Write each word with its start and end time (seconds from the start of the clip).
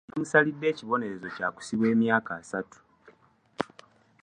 Omulamuzi 0.03 0.19
yamusalidde 0.19 0.67
ekibonerezo 0.69 1.27
kya 1.35 1.47
kusibwa 1.55 1.87
emyaka 1.93 2.31
asatu. 2.41 2.79